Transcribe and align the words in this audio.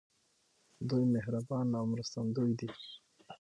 دوی 0.89 1.03
مهربان 1.13 1.67
او 1.79 1.83
مرستندوی 1.91 2.51
دي. 2.59 2.69